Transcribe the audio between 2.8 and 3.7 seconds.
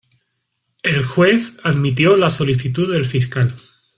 del fiscal.